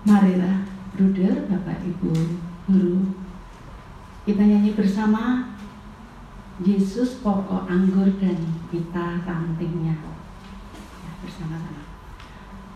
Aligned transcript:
Marilah, 0.00 0.64
Bruder, 0.96 1.44
Bapak, 1.44 1.84
Ibu, 1.84 2.12
Guru, 2.64 3.12
kita 4.24 4.40
nyanyi 4.40 4.72
bersama 4.72 5.52
Yesus 6.64 7.20
pokok 7.20 7.68
anggur 7.68 8.08
dan 8.16 8.40
kita 8.72 9.20
rantingnya. 9.28 10.00
Ya, 11.04 11.10
bersama-sama. 11.20 11.84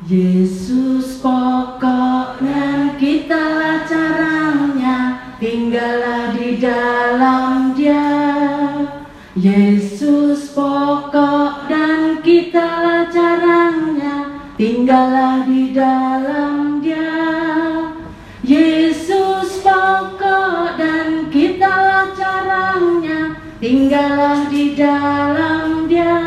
Yesus 0.05 1.25
pokok 1.25 2.45
dan 2.45 3.01
kita 3.01 3.81
caranya, 3.89 5.33
tinggallah 5.41 6.37
di 6.37 6.61
dalam 6.61 7.73
dia. 7.73 8.05
Yesus 9.33 10.53
pokok 10.53 11.73
dan 11.73 12.21
kita 12.21 13.09
caranya, 13.09 14.45
tinggallah 14.61 15.49
di 15.49 15.73
dalam 15.73 16.14
tinggallah 23.65 24.53
di 24.53 24.77
dalam 24.77 25.89
dia 25.89 26.21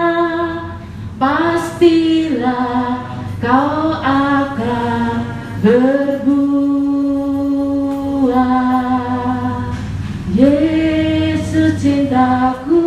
pastilah 1.22 3.05
kau 3.38 3.94
akan 4.02 5.22
berbuah. 5.62 6.34
Yesus 10.34 11.78
cintaku 11.78 12.81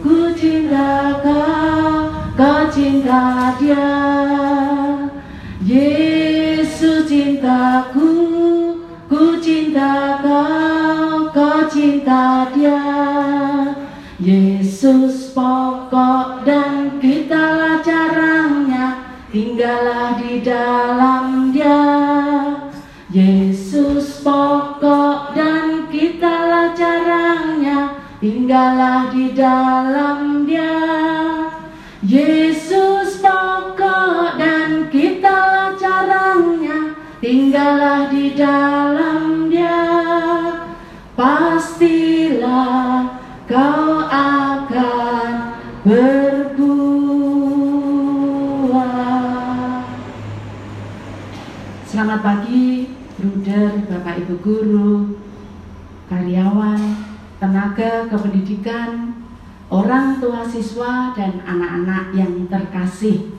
ku 0.00 0.32
cinta 0.32 1.20
kau 1.20 2.08
kau 2.40 2.64
cinta 2.72 3.52
dia 3.60 3.89
pokok 16.00 16.48
dan 16.48 16.96
kita 16.96 17.76
caranya 17.84 19.04
tinggallah 19.28 20.16
di 20.16 20.40
dalam 20.40 21.52
dia. 21.52 21.84
Yesus 23.12 24.24
pokok 24.24 25.36
dan 25.36 25.92
kita 25.92 26.72
caranya 26.72 28.00
tinggallah 28.16 29.12
di 29.12 29.36
dalam 29.36 30.48
dia. 30.48 30.80
Yesus 32.00 33.20
pokok 33.20 34.40
dan 34.40 34.88
kita 34.88 35.76
caranya 35.76 36.96
tinggallah 37.20 38.08
di 38.08 38.32
dalam 38.32 39.52
dia. 39.52 39.84
Pastilah 41.12 43.04
kau 43.44 43.89
Selamat 51.90 52.22
pagi, 52.22 52.94
Bruder, 53.18 53.90
Bapak 53.90 54.22
Ibu 54.22 54.38
Guru, 54.38 55.18
karyawan, 56.06 56.78
tenaga 57.42 58.06
kependidikan, 58.06 59.18
orang 59.66 60.22
tua 60.22 60.46
siswa, 60.46 61.10
dan 61.18 61.42
anak-anak 61.42 62.14
yang 62.14 62.46
terkasih. 62.46 63.34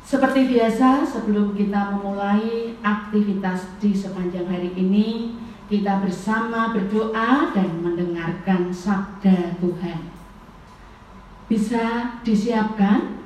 Seperti 0.00 0.56
biasa, 0.56 1.04
sebelum 1.04 1.52
kita 1.52 2.00
memulai 2.00 2.80
aktivitas 2.80 3.76
di 3.76 3.92
sepanjang 3.92 4.48
hari 4.48 4.72
ini, 4.72 5.36
kita 5.70 6.02
bersama 6.02 6.74
berdoa 6.74 7.54
dan 7.54 7.78
mendengarkan 7.78 8.74
sabda 8.74 9.54
Tuhan. 9.62 10.10
Bisa 11.46 12.18
disiapkan 12.26 13.22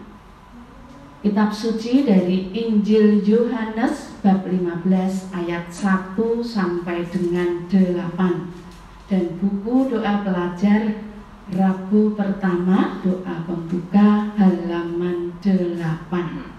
kitab 1.25 1.57
suci 1.57 2.05
dari 2.05 2.53
Injil 2.53 3.25
Yohanes 3.25 4.13
bab 4.21 4.45
15 4.45 5.33
ayat 5.33 5.73
1 5.73 6.21
sampai 6.45 7.09
dengan 7.09 7.65
8 7.73 9.09
dan 9.09 9.25
buku 9.41 9.89
doa 9.89 10.21
pelajar 10.21 11.01
Rabu 11.45 12.17
pertama 12.17 13.05
doa 13.05 13.45
pembuka 13.45 14.33
halaman 14.37 15.37
8. 15.45 16.55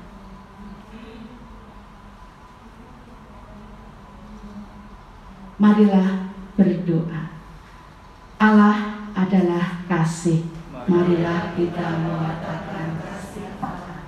Marilah 5.56 6.36
berdoa. 6.60 7.32
Allah 8.36 9.08
adalah 9.16 9.88
kasih. 9.88 10.44
Marilah 10.84 11.56
kita 11.56 12.04
mengatakan 12.04 13.00
kasih 13.00 13.56
Allah. 13.64 14.04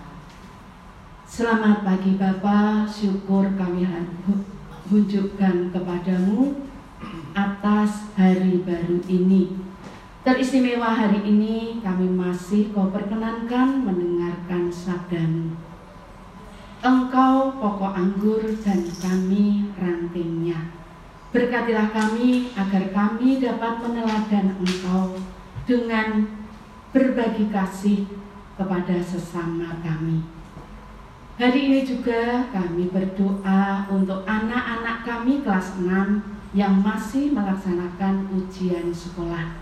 Selamat 1.24 1.88
pagi 1.88 2.20
Bapak, 2.20 2.92
syukur 2.92 3.48
kami 3.56 3.88
hunjukkan 4.92 5.72
kepadamu 5.72 6.68
atas 7.32 8.12
hari 8.20 8.60
baru 8.68 9.00
ini. 9.08 9.56
Teristimewa 10.28 10.92
hari 10.92 11.24
ini 11.24 11.80
kami 11.80 12.12
masih 12.12 12.76
kau 12.76 12.92
perkenankan 12.92 13.88
mendengarkan 13.88 14.68
sabdamu. 14.68 15.56
Engkau 16.84 17.56
pokok 17.56 17.96
anggur 17.96 18.44
dan 18.60 18.84
kami 19.00 19.72
rantingnya. 19.80 20.77
Berkatilah 21.28 21.92
kami 21.92 22.56
agar 22.56 22.84
kami 22.96 23.44
dapat 23.44 23.84
meneladan 23.84 24.56
Engkau 24.64 25.20
dengan 25.68 26.24
berbagi 26.96 27.52
kasih 27.52 28.08
kepada 28.56 28.96
sesama 29.04 29.76
kami. 29.84 30.24
Hari 31.38 31.60
ini 31.70 31.80
juga 31.86 32.50
kami 32.50 32.90
berdoa 32.90 33.86
untuk 33.92 34.26
anak-anak 34.26 35.06
kami 35.06 35.46
kelas 35.46 35.78
6 35.78 36.58
yang 36.58 36.82
masih 36.82 37.30
melaksanakan 37.36 38.26
ujian 38.34 38.90
sekolah. 38.90 39.54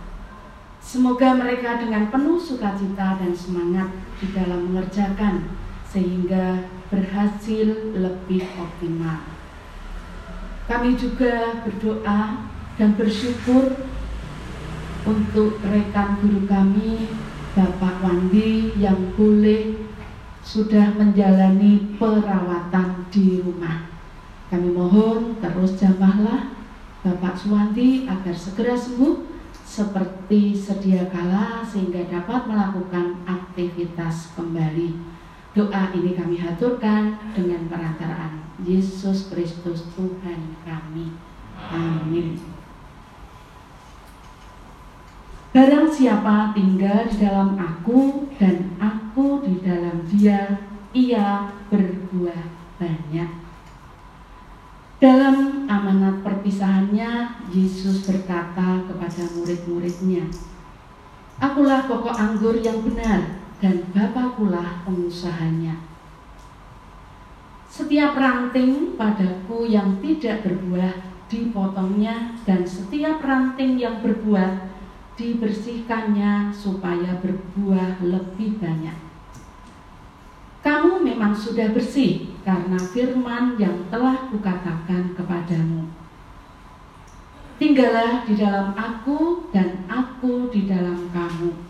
Semoga 0.79 1.33
mereka 1.35 1.81
dengan 1.81 2.13
penuh 2.13 2.37
sukacita 2.39 3.19
dan 3.19 3.33
semangat 3.33 3.89
di 4.21 4.31
dalam 4.31 4.69
mengerjakan 4.69 5.49
sehingga 5.83 6.63
berhasil 6.87 7.97
lebih 7.97 8.47
optimal. 8.55 9.34
Kami 10.65 10.97
juga 10.97 11.61
berdoa 11.61 12.49
dan 12.75 12.89
bersyukur 12.97 13.85
untuk 15.05 15.61
rekan 15.61 16.17
guru 16.17 16.49
kami 16.49 17.13
Bapak 17.53 18.01
Wandi 18.01 18.73
yang 18.81 19.13
boleh 19.13 19.85
sudah 20.41 20.97
menjalani 20.97 21.95
perawatan 22.01 23.05
di 23.13 23.45
rumah. 23.45 23.93
Kami 24.49 24.69
mohon 24.73 25.37
terus 25.37 25.77
jamahlah 25.77 26.53
Bapak 27.05 27.37
Suwanti 27.37 28.09
agar 28.09 28.33
segera 28.33 28.73
sembuh 28.73 29.21
seperti 29.61 30.57
sedia 30.57 31.05
kala 31.13 31.61
sehingga 31.61 32.09
dapat 32.09 32.49
melakukan 32.49 33.21
aktivitas 33.29 34.33
kembali. 34.33 35.14
Doa 35.55 35.87
ini 35.95 36.19
kami 36.19 36.35
haturkan 36.35 37.15
dengan 37.31 37.71
perantaraan 37.71 38.43
Yesus 38.59 39.31
Kristus 39.31 39.87
Tuhan 39.95 40.59
kami. 40.67 41.15
Amin. 41.71 42.35
Barang 45.55 45.87
siapa 45.87 46.51
tinggal 46.51 47.07
di 47.07 47.23
dalam 47.23 47.55
aku 47.55 48.27
dan 48.35 48.75
aku 48.83 49.47
di 49.47 49.63
dalam 49.63 50.03
dia, 50.11 50.59
ia 50.91 51.47
berbuah 51.71 52.51
banyak. 52.75 53.31
Dalam 54.99 55.63
amanat 55.71 56.19
perpisahannya, 56.19 57.39
Yesus 57.55 58.03
berkata 58.03 58.83
kepada 58.91 59.23
murid-muridnya, 59.39 60.27
Akulah 61.39 61.87
pokok 61.87 62.11
anggur 62.11 62.59
yang 62.59 62.83
benar 62.83 63.44
dan 63.65 63.81
Bapakulah 63.97 64.85
pengusahanya. 64.85 65.73
Setiap 67.65 68.13
ranting 68.13 68.93
padaku 68.93 69.65
yang 69.65 69.97
tidak 70.05 70.45
berbuah 70.45 70.93
dipotongnya 71.25 72.37
dan 72.45 72.61
setiap 72.61 73.25
ranting 73.25 73.81
yang 73.81 74.05
berbuah 74.05 74.69
dibersihkannya 75.17 76.53
supaya 76.53 77.17
berbuah 77.25 78.05
lebih 78.05 78.61
banyak. 78.61 79.01
Kamu 80.61 81.01
memang 81.01 81.33
sudah 81.33 81.73
bersih 81.73 82.37
karena 82.45 82.77
firman 82.77 83.57
yang 83.57 83.89
telah 83.89 84.29
kukatakan 84.29 85.17
kepadamu. 85.17 85.89
Tinggallah 87.57 88.29
di 88.29 88.37
dalam 88.37 88.77
aku 88.77 89.49
dan 89.49 89.89
aku 89.89 90.53
di 90.53 90.69
dalam 90.69 91.09
kamu. 91.09 91.65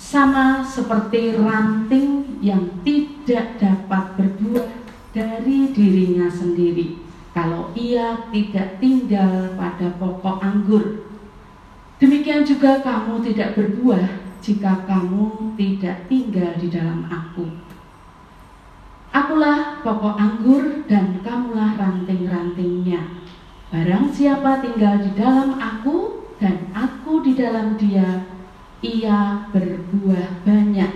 Sama 0.00 0.59
seperti 0.70 1.34
ranting 1.34 2.38
yang 2.38 2.70
tidak 2.86 3.58
dapat 3.58 4.14
berbuah 4.14 4.70
dari 5.10 5.74
dirinya 5.74 6.30
sendiri 6.30 7.10
kalau 7.34 7.70
ia 7.74 8.30
tidak 8.30 8.78
tinggal 8.78 9.54
pada 9.54 9.90
pokok 9.98 10.38
anggur. 10.42 11.06
Demikian 11.98 12.46
juga 12.46 12.80
kamu 12.80 13.22
tidak 13.26 13.54
berbuah 13.58 14.06
jika 14.40 14.88
kamu 14.88 15.54
tidak 15.54 16.08
tinggal 16.08 16.50
di 16.56 16.68
dalam 16.72 17.06
aku. 17.06 17.44
Akulah 19.10 19.82
pokok 19.82 20.16
anggur 20.16 20.86
dan 20.86 21.18
kamulah 21.20 21.74
ranting-rantingnya. 21.76 23.20
Barang 23.70 24.10
siapa 24.10 24.62
tinggal 24.62 25.02
di 25.02 25.10
dalam 25.14 25.58
aku 25.58 26.26
dan 26.42 26.70
aku 26.74 27.22
di 27.22 27.38
dalam 27.38 27.78
dia, 27.78 28.26
ia 28.80 29.48
berbuah 29.52 30.44
banyak. 30.44 30.92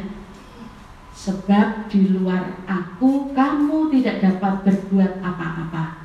Sebab 1.14 1.88
di 1.88 2.10
luar 2.10 2.60
aku 2.68 3.32
kamu 3.32 3.88
tidak 3.94 4.20
dapat 4.20 4.54
berbuat 4.66 5.12
apa-apa. 5.24 6.04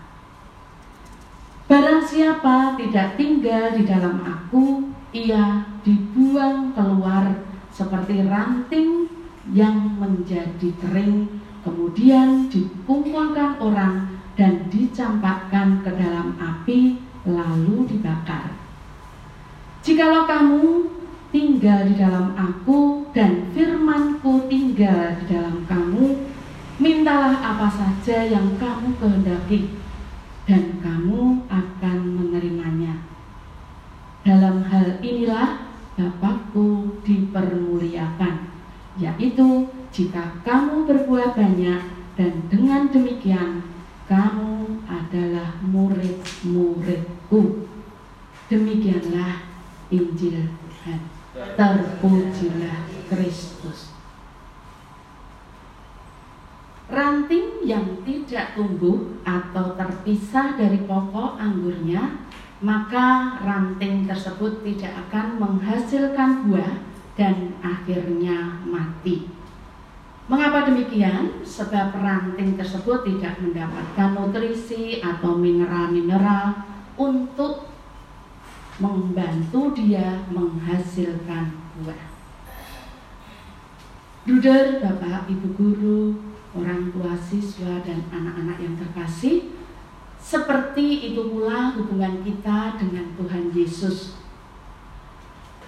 Barang 1.67 2.01
siapa 2.01 2.79
tidak 2.79 3.19
tinggal 3.19 3.75
di 3.75 3.83
dalam 3.83 4.23
aku, 4.23 4.89
ia 5.11 5.65
dibuang 5.83 6.71
keluar 6.73 7.45
seperti 7.73 8.25
ranting 8.25 9.09
yang 9.53 9.97
menjadi 9.97 10.69
kering 10.77 11.39
kemudian 11.65 12.47
dikumpulkan 12.47 13.59
orang 13.59 14.21
dan 14.39 14.71
dicampakkan 14.71 15.83
ke 15.83 15.91
dalam 15.91 16.37
api 16.39 16.95
lalu 17.27 17.85
dibakar. 17.89 18.55
Jikalau 19.83 20.23
kamu 20.27 20.63
tinggal 21.29 21.85
di 21.85 21.93
dalam 21.97 22.33
aku 22.33 23.05
dan 23.13 23.53
firmanku 23.53 24.49
tinggal 24.49 25.13
di 25.21 25.23
dalam 25.29 25.61
kamu, 25.69 26.17
mintalah 26.81 27.37
apa 27.37 27.69
saja 27.69 28.25
yang 28.25 28.57
kamu 28.57 28.97
kehendaki 28.97 29.77
dan 30.49 30.81
kamu 30.81 31.45
akan 31.45 31.97
menerimanya. 32.17 33.05
Dalam 34.25 34.65
hal 34.65 34.97
inilah 34.99 35.69
Bapakku 35.99 36.95
dipermuliakan, 37.03 38.47
yaitu 38.95 39.67
jika 39.91 40.39
kamu 40.47 40.87
berbuah 40.87 41.35
banyak 41.35 41.83
dan 42.15 42.33
dengan 42.47 42.87
demikian 42.87 43.59
kamu 44.07 44.79
adalah 44.87 45.59
murid-muridku. 45.59 47.67
Demikianlah 48.47 49.43
Injil 49.91 50.47
Tuhan. 50.47 51.18
Terpujilah 51.39 52.79
Kristus. 53.07 53.95
Ranting 56.91 57.63
yang 57.63 58.03
tidak 58.03 58.59
tumbuh 58.59 59.23
atau 59.23 59.77
terpisah 59.79 60.59
dari 60.59 60.83
pokok 60.83 61.39
anggurnya, 61.39 62.27
maka 62.59 63.39
ranting 63.39 64.03
tersebut 64.03 64.65
tidak 64.67 65.07
akan 65.07 65.39
menghasilkan 65.39 66.49
buah 66.49 66.75
dan 67.15 67.55
akhirnya 67.63 68.59
mati. 68.67 69.31
Mengapa 70.27 70.67
demikian? 70.67 71.39
Sebab 71.41 71.95
ranting 72.03 72.59
tersebut 72.59 73.07
tidak 73.07 73.39
mendapatkan 73.39 74.11
nutrisi 74.11 74.99
atau 74.99 75.39
mineral-mineral 75.39 76.67
untuk 76.99 77.68
membantu 78.79 79.75
dia 79.75 80.23
menghasilkan 80.31 81.51
buah. 81.79 82.03
Duder, 84.23 84.79
Bapak, 84.79 85.27
Ibu 85.27 85.47
guru, 85.55 86.03
orang 86.55 86.91
tua 86.95 87.15
siswa 87.19 87.83
dan 87.83 88.07
anak-anak 88.09 88.57
yang 88.59 88.75
terkasih, 88.79 89.51
seperti 90.19 91.11
itu 91.13 91.21
pula 91.31 91.75
hubungan 91.75 92.23
kita 92.23 92.75
dengan 92.79 93.15
Tuhan 93.15 93.51
Yesus. 93.55 94.19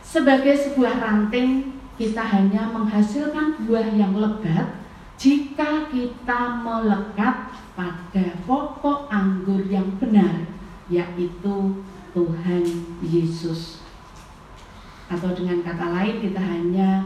Sebagai 0.03 0.53
sebuah 0.55 0.99
ranting 0.99 1.79
kita 1.95 2.19
hanya 2.19 2.67
menghasilkan 2.73 3.63
buah 3.63 3.95
yang 3.95 4.17
lebat 4.19 4.81
jika 5.15 5.87
kita 5.87 6.65
melekat 6.65 7.53
pada 7.77 8.25
pokok 8.43 9.07
anggur 9.07 9.63
yang 9.69 9.87
benar, 10.01 10.49
yaitu 10.89 11.85
Tuhan 12.11 12.63
Yesus. 13.03 13.83
Atau 15.11 15.35
dengan 15.35 15.59
kata 15.63 15.91
lain, 15.91 16.23
kita 16.23 16.39
hanya 16.39 17.03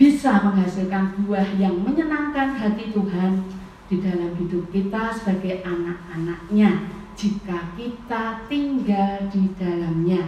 bisa 0.00 0.40
menghasilkan 0.42 1.20
buah 1.22 1.46
yang 1.60 1.76
menyenangkan 1.84 2.56
hati 2.56 2.90
Tuhan 2.90 3.44
di 3.92 4.00
dalam 4.00 4.32
hidup 4.40 4.72
kita 4.72 5.12
sebagai 5.12 5.60
anak-anaknya 5.60 6.88
jika 7.12 7.76
kita 7.76 8.48
tinggal 8.48 9.28
di 9.28 9.52
dalamnya. 9.60 10.24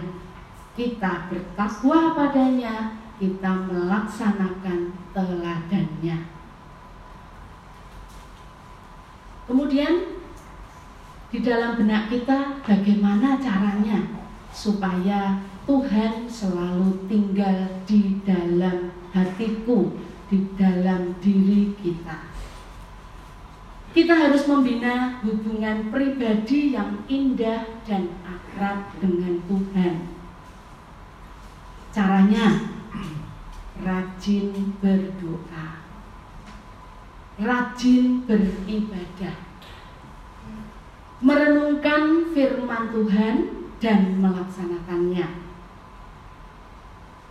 Kita 0.75 1.31
bertakwa 1.31 2.13
padanya, 2.13 2.99
kita 3.17 3.51
melaksanakan 3.65 4.93
teladannya. 5.15 6.17
Kemudian 9.45 10.14
di 11.35 11.43
dalam 11.43 11.75
benak 11.75 12.07
kita 12.07 12.63
bagaimana 12.63 13.35
caranya 13.43 14.07
supaya 14.55 15.43
Tuhan 15.67 16.23
selalu 16.31 17.11
tinggal 17.11 17.83
di 17.83 18.23
dalam 18.23 18.95
hatiku, 19.11 19.99
di 20.31 20.47
dalam 20.55 21.11
diri 21.19 21.75
kita. 21.83 22.31
Kita 23.91 24.15
harus 24.15 24.47
membina 24.47 25.19
hubungan 25.27 25.91
pribadi 25.91 26.71
yang 26.71 27.03
indah 27.11 27.83
dan 27.83 28.15
akrab 28.23 28.95
dengan 29.03 29.35
Tuhan. 29.51 30.15
Caranya 31.91 32.47
rajin 33.83 34.71
berdoa, 34.79 35.83
rajin 37.43 38.23
beribadah, 38.23 39.44
merenungkan 41.23 42.31
firman 42.33 42.91
Tuhan 42.91 43.35
dan 43.79 43.99
melaksanakannya. 44.19 45.27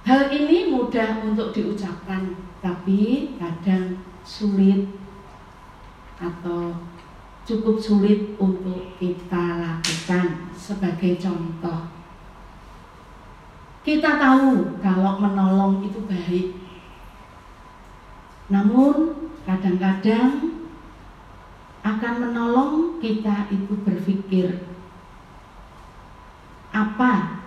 Hal 0.05 0.29
ini 0.29 0.69
mudah 0.69 1.25
untuk 1.25 1.57
diucapkan, 1.57 2.37
tapi 2.61 3.33
kadang 3.41 4.05
sulit 4.21 4.85
atau 6.21 6.77
cukup 7.45 7.77
sulit 7.81 8.37
untuk 8.41 8.97
kita 9.01 9.61
lakukan 9.61 10.49
sebagai 10.53 11.17
contoh 11.21 11.95
kita 13.85 14.17
tahu 14.17 14.81
kalau 14.81 15.21
menolong 15.21 15.85
itu 15.85 16.01
baik. 16.09 16.57
Namun 18.49 19.29
kadang-kadang 19.45 20.54
akan 22.05 22.21
menolong 22.21 23.01
kita 23.01 23.49
itu 23.49 23.81
berpikir 23.81 24.61
apa 26.69 27.41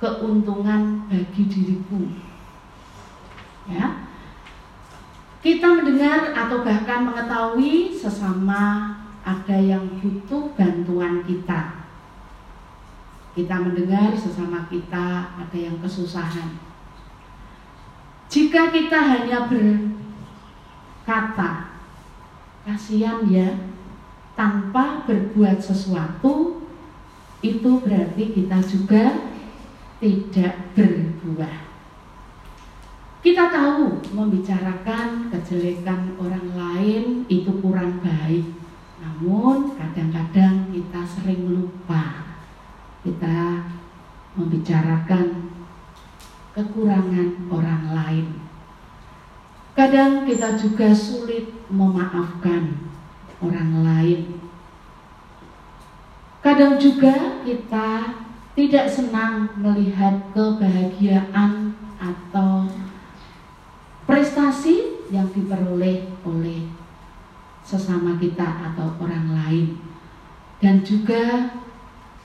keuntungan 0.00 1.04
bagi 1.12 1.44
diriku. 1.44 2.08
Ya. 3.68 4.08
Kita 5.44 5.76
mendengar 5.76 6.32
atau 6.32 6.64
bahkan 6.64 7.04
mengetahui 7.04 7.92
sesama 7.92 8.96
ada 9.20 9.58
yang 9.60 10.00
butuh 10.00 10.56
bantuan 10.56 11.20
kita 11.28 11.84
kita 13.32 13.56
mendengar 13.60 14.12
sesama 14.12 14.68
kita 14.68 15.32
ada 15.40 15.56
yang 15.56 15.80
kesusahan. 15.80 16.52
Jika 18.28 18.68
kita 18.68 18.96
hanya 18.96 19.48
berkata, 21.04 21.71
kasihan 22.62 23.26
ya, 23.26 23.48
tanpa 24.34 25.06
berbuat 25.06 25.58
sesuatu, 25.62 26.62
itu 27.42 27.70
berarti 27.82 28.24
kita 28.32 28.58
juga 28.62 29.04
tidak 29.98 30.54
berbuah. 30.74 31.56
Kita 33.22 33.54
tahu 33.54 34.02
membicarakan 34.10 35.30
kejelekan 35.30 36.18
orang 36.18 36.48
lain 36.58 37.22
itu 37.30 37.54
kurang 37.62 38.02
baik, 38.02 38.50
namun 38.98 39.78
kadang-kadang 39.78 40.74
kita 40.74 41.06
sering 41.06 41.46
lupa 41.46 42.34
kita 43.02 43.66
membicarakan 44.38 45.50
kekurangan 46.54 47.50
orang 47.50 47.84
lain. 47.90 48.26
Kadang 49.72 50.28
kita 50.28 50.52
juga 50.60 50.92
sulit 50.92 51.48
memaafkan 51.72 52.76
orang 53.40 53.72
lain. 53.80 54.20
Kadang 56.44 56.76
juga 56.76 57.40
kita 57.40 58.20
tidak 58.52 58.86
senang 58.92 59.48
melihat 59.56 60.28
kebahagiaan 60.36 61.72
atau 61.96 62.68
prestasi 64.04 65.08
yang 65.08 65.32
diperoleh 65.32 66.04
oleh 66.20 66.68
sesama 67.64 68.20
kita 68.20 68.44
atau 68.44 68.92
orang 69.00 69.32
lain. 69.32 69.80
Dan 70.60 70.84
juga 70.84 71.56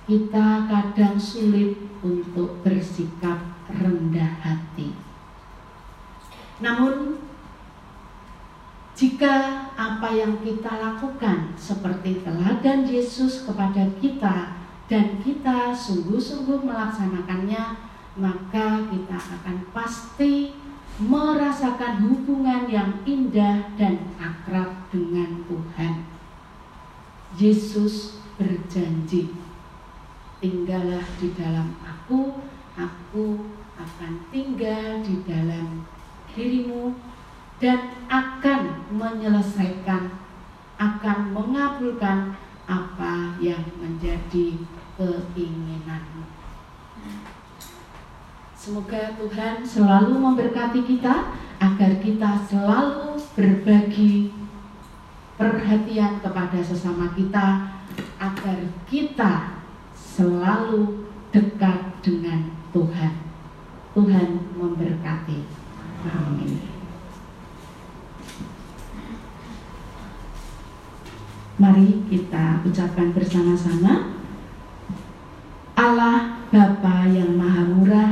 kita 0.04 0.68
kadang 0.68 1.16
sulit 1.16 1.80
untuk 2.04 2.60
bersikap 2.60 3.40
rendah 3.72 4.34
hati. 4.44 4.92
Namun 6.60 7.27
jika 8.98 9.70
apa 9.78 10.10
yang 10.10 10.42
kita 10.42 10.82
lakukan 10.82 11.54
seperti 11.54 12.26
teladan 12.26 12.82
Yesus 12.82 13.46
kepada 13.46 13.86
kita 14.02 14.58
dan 14.90 15.22
kita 15.22 15.70
sungguh-sungguh 15.70 16.66
melaksanakannya, 16.66 17.78
maka 18.18 18.90
kita 18.90 19.18
akan 19.22 19.70
pasti 19.70 20.58
merasakan 20.98 22.10
hubungan 22.10 22.66
yang 22.66 23.06
indah 23.06 23.70
dan 23.78 24.02
akrab 24.18 24.90
dengan 24.90 25.46
Tuhan. 25.46 26.02
Yesus 27.38 28.18
berjanji, 28.34 29.30
tinggallah 30.42 31.06
di 31.22 31.38
dalam 31.38 31.78
aku, 31.86 32.42
aku 32.74 33.46
akan 33.78 34.26
tinggal 34.34 35.06
di 35.06 35.22
dalam 35.22 35.86
dirimu 36.34 37.07
dan 37.58 37.80
akan 38.08 38.86
menyelesaikan, 38.94 40.14
akan 40.78 41.18
mengabulkan 41.34 42.38
apa 42.68 43.34
yang 43.42 43.64
menjadi 43.82 44.62
keinginanmu. 45.00 46.26
Semoga 48.58 49.16
Tuhan 49.16 49.64
selalu 49.64 50.20
memberkati 50.20 50.84
kita 50.84 51.32
agar 51.58 51.92
kita 52.04 52.44
selalu 52.46 53.16
berbagi 53.38 54.36
perhatian 55.38 56.20
kepada 56.20 56.60
sesama 56.60 57.14
kita 57.14 57.78
agar 58.18 58.60
kita 58.90 59.64
selalu 59.96 61.08
dekat 61.30 62.02
dengan 62.02 62.50
Tuhan. 62.74 63.14
Tuhan 63.94 64.30
memberkati. 64.58 65.40
Amin. 66.06 66.78
Mari 71.58 72.06
ucapkan 72.66 73.14
bersama-sama. 73.14 74.18
Allah 75.78 76.42
Bapa 76.50 77.06
yang 77.12 77.38
Maha 77.38 77.64
Murah, 77.70 78.12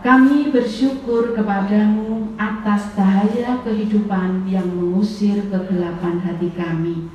kami 0.00 0.48
bersyukur 0.48 1.36
kepadamu 1.36 2.32
atas 2.40 2.96
cahaya 2.96 3.60
kehidupan 3.60 4.48
yang 4.48 4.66
mengusir 4.66 5.46
kegelapan 5.52 6.22
hati 6.24 6.48
kami. 6.56 7.10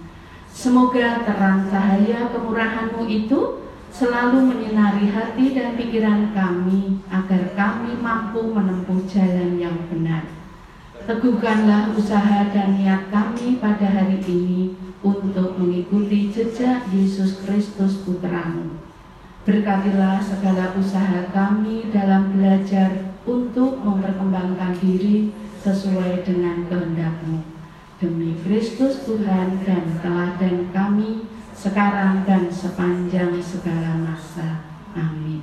Semoga 0.48 1.26
terang 1.26 1.70
cahaya 1.70 2.30
kemurahanmu 2.30 3.06
itu 3.10 3.66
selalu 3.94 4.54
menyinari 4.54 5.10
hati 5.10 5.58
dan 5.58 5.74
pikiran 5.74 6.30
kami 6.34 7.02
agar 7.10 7.58
kami 7.58 7.98
mampu 7.98 8.54
menempuh 8.54 9.02
jalan 9.10 9.58
yang 9.58 9.78
benar. 9.90 10.26
Teguhkanlah 11.08 11.96
usaha 11.96 12.52
dan 12.52 12.78
niat 12.78 13.10
kami 13.10 13.58
pada 13.58 13.88
hari 13.88 14.20
ini 14.28 14.87
untuk 15.06 15.58
mengikuti 15.62 16.34
jejak 16.34 16.90
Yesus 16.90 17.46
Kristus 17.46 18.02
Putramu. 18.02 18.82
Berkatilah 19.46 20.20
segala 20.20 20.76
usaha 20.76 21.30
kami 21.32 21.88
dalam 21.94 22.36
belajar 22.36 23.16
untuk 23.24 23.80
memperkembangkan 23.80 24.76
diri 24.82 25.32
sesuai 25.64 26.26
dengan 26.28 26.68
kehendakmu. 26.68 27.44
Demi 27.98 28.38
Kristus 28.44 29.08
Tuhan 29.08 29.64
dan 29.64 29.84
teladan 30.04 30.70
kami 30.76 31.26
sekarang 31.56 32.28
dan 32.28 32.52
sepanjang 32.52 33.40
segala 33.42 33.98
masa. 33.98 34.68
Amin. 34.94 35.42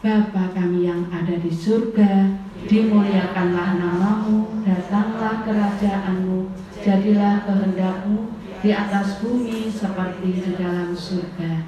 Bapa 0.00 0.56
kami 0.56 0.88
yang 0.88 1.12
ada 1.12 1.36
di 1.36 1.52
surga, 1.52 2.40
dimuliakanlah 2.64 3.76
namamu, 3.76 4.64
datanglah 4.64 5.44
kerajaanmu, 5.44 6.48
jadilah 6.80 7.44
kehendakmu 7.44 8.39
di 8.60 8.70
atas 8.76 9.24
bumi 9.24 9.72
seperti 9.72 10.28
di 10.36 10.52
dalam 10.60 10.92
surga. 10.92 11.64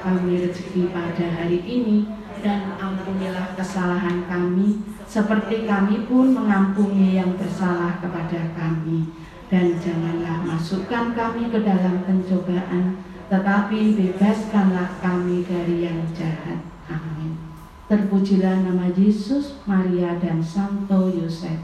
Kami 0.00 0.46
rezeki 0.46 0.94
pada 0.94 1.26
hari 1.26 1.58
ini 1.66 2.06
dan 2.40 2.78
ampunilah 2.78 3.58
kesalahan 3.58 4.22
kami 4.30 4.78
seperti 5.10 5.66
kami 5.66 6.06
pun 6.06 6.30
mengampuni 6.30 7.18
yang 7.18 7.34
bersalah 7.34 7.98
kepada 7.98 8.54
kami. 8.54 9.10
Dan 9.50 9.74
janganlah 9.82 10.46
masukkan 10.46 11.10
kami 11.10 11.50
ke 11.50 11.66
dalam 11.66 12.06
pencobaan, 12.06 13.02
tetapi 13.26 13.98
bebaskanlah 13.98 15.02
kami 15.02 15.42
dari 15.42 15.90
yang 15.90 16.06
jahat. 16.14 16.62
Amin. 16.86 17.34
Terpujilah 17.90 18.62
nama 18.62 18.86
Yesus, 18.94 19.58
Maria, 19.66 20.14
dan 20.22 20.38
Santo 20.38 21.10
Yosef, 21.10 21.58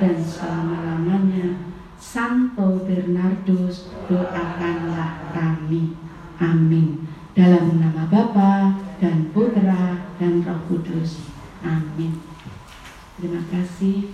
dan 0.00 0.16
selama-lamanya. 0.16 1.76
Santo 2.08 2.88
Bernardus, 2.88 3.92
doakanlah 4.08 5.28
kami. 5.36 5.92
Amin. 6.40 7.04
Dalam 7.36 7.76
nama 7.76 8.08
Bapa 8.08 8.80
dan 8.96 9.28
Putra 9.36 10.08
dan 10.16 10.40
Roh 10.40 10.60
Kudus. 10.72 11.28
Amin. 11.60 12.16
Terima 13.20 13.44
kasih 13.52 14.08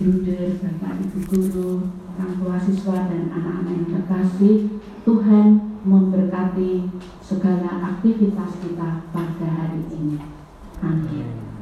Bruder, 0.00 0.56
Bapak, 0.56 1.04
Ibu 1.04 1.20
Guru, 1.28 1.72
orang 2.16 2.32
tua 2.40 2.56
siswa 2.64 3.08
dan 3.12 3.28
anak-anak 3.28 3.76
yang 3.76 3.88
terkasih. 4.00 4.56
Tuhan 5.04 5.48
memberkati 5.84 6.88
segala 7.20 7.92
aktivitas 7.92 8.56
kita 8.64 9.04
pada 9.12 9.48
hari 9.52 9.84
ini. 9.92 10.16
Amin. 10.80 11.55